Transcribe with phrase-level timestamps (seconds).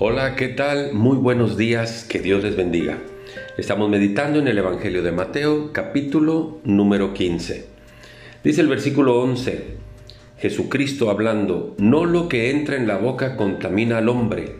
[0.00, 0.92] Hola, ¿qué tal?
[0.92, 3.00] Muy buenos días, que Dios les bendiga.
[3.56, 7.66] Estamos meditando en el Evangelio de Mateo, capítulo número 15.
[8.44, 9.64] Dice el versículo 11,
[10.38, 14.52] Jesucristo hablando, no lo que entra en la boca contamina al hombre,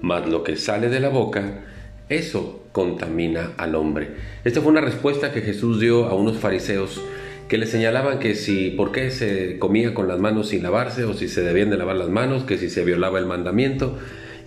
[0.00, 1.66] mas lo que sale de la boca,
[2.08, 4.12] eso contamina al hombre.
[4.42, 6.98] Esta fue una respuesta que Jesús dio a unos fariseos
[7.46, 11.12] que le señalaban que si por qué se comía con las manos sin lavarse o
[11.12, 13.98] si se debían de lavar las manos, que si se violaba el mandamiento.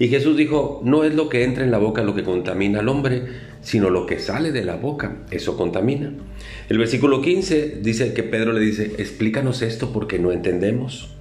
[0.02, 2.90] Y Jesús dijo, no es lo que entra en la boca lo que contamina al
[2.90, 3.22] hombre,
[3.62, 6.12] sino lo que sale de la boca, eso contamina.
[6.70, 11.12] El versículo 15 dice que Pedro le dice, explícanos esto porque no entendemos.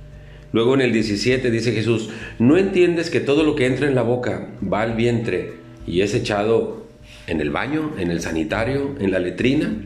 [0.55, 4.01] Luego en el 17 dice Jesús, ¿no entiendes que todo lo que entra en la
[4.01, 5.53] boca va al vientre
[5.87, 6.87] y es echado
[7.27, 9.77] en el baño, en el sanitario, en la letrina?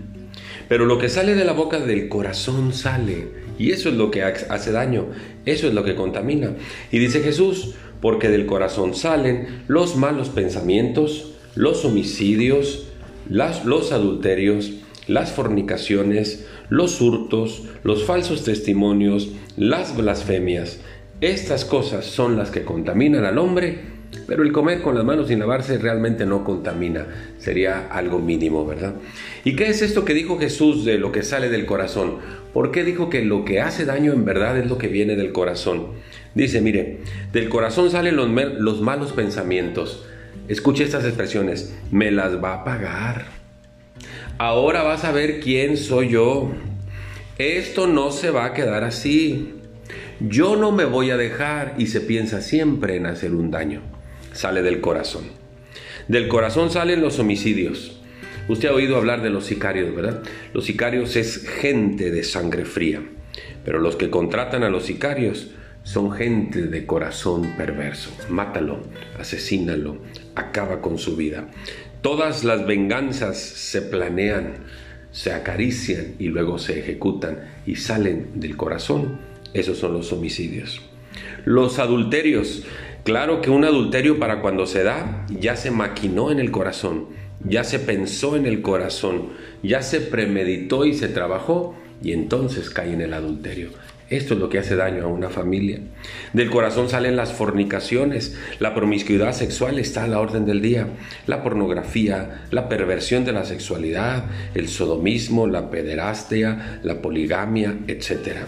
[0.68, 3.42] Pero lo que sale de la boca del corazón sale.
[3.58, 5.06] Y eso es lo que hace daño,
[5.47, 6.52] eso es lo que contamina.
[6.91, 7.74] Y dice Jesús,
[8.05, 12.86] porque del corazón salen los malos pensamientos, los homicidios,
[13.30, 14.72] los adulterios,
[15.06, 20.80] las fornicaciones, los hurtos, los falsos testimonios, las blasfemias.
[21.22, 23.94] Estas cosas son las que contaminan al hombre,
[24.27, 27.06] pero el comer con las manos sin lavarse realmente no contamina,
[27.39, 28.94] sería algo mínimo, ¿verdad?
[29.44, 32.19] ¿Y qué es esto que dijo Jesús de lo que sale del corazón?
[32.53, 35.33] ¿Por qué dijo que lo que hace daño en verdad es lo que viene del
[35.33, 35.89] corazón?
[36.34, 37.00] Dice, mire,
[37.33, 40.06] del corazón salen los, los malos pensamientos.
[40.48, 43.27] Escuche estas expresiones, me las va a pagar.
[44.38, 46.50] Ahora vas a ver quién soy yo.
[47.38, 49.55] Esto no se va a quedar así.
[50.20, 53.94] Yo no me voy a dejar y se piensa siempre en hacer un daño.
[54.34, 55.24] Sale del corazón.
[56.08, 57.98] Del corazón salen los homicidios.
[58.48, 60.22] Usted ha oído hablar de los sicarios, ¿verdad?
[60.52, 63.02] Los sicarios es gente de sangre fría,
[63.64, 68.10] pero los que contratan a los sicarios son gente de corazón perverso.
[68.28, 68.82] Mátalo,
[69.19, 69.98] asesínalo,
[70.34, 71.48] acaba con su vida.
[72.03, 74.56] Todas las venganzas se planean,
[75.12, 79.20] se acarician y luego se ejecutan y salen del corazón.
[79.54, 80.82] Esos son los homicidios.
[81.44, 82.65] Los adulterios.
[83.05, 87.09] Claro que un adulterio para cuando se da ya se maquinó en el corazón
[87.44, 89.31] ya se pensó en el corazón,
[89.62, 93.71] ya se premeditó y se trabajó y entonces cae en el adulterio.
[94.10, 95.81] Esto es lo que hace daño a una familia.
[96.34, 100.88] Del corazón salen las fornicaciones, la promiscuidad sexual está a la orden del día,
[101.27, 108.44] la pornografía, la perversión de la sexualidad, el sodomismo, la pederastia, la poligamia, etc.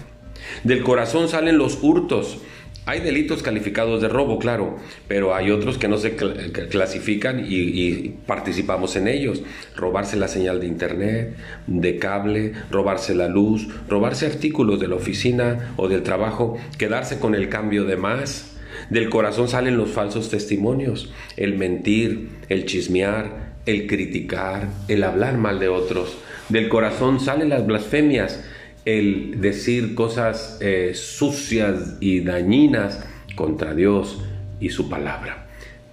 [0.63, 2.39] Del corazón salen los hurtos,
[2.87, 4.77] hay delitos calificados de robo, claro,
[5.09, 9.43] pero hay otros que no se clasifican y, participamos en ellos.
[9.75, 11.37] Robarse la señal de internet,
[11.67, 17.35] de cable, robarse la luz, robarse artículos de la oficina o del trabajo, quedarse con
[17.35, 18.57] el cambio de más.
[18.89, 25.59] Del corazón salen los falsos testimonios, el mentir, el chismear, el criticar, el hablar mal
[25.59, 26.17] de otros.
[26.49, 28.45] Del corazón salen las blasfemias,
[28.87, 33.05] el decir cosas eh, sucias y dañinas
[33.35, 34.23] contra Dios
[34.61, 35.49] y su palabra.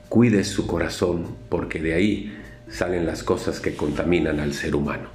[0.10, 2.38] Cuide su corazón porque de ahí
[2.70, 5.10] salen las cosas que contaminan al ser humano.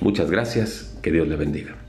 [0.00, 1.83] Muchas gracias, que Dios le bendiga.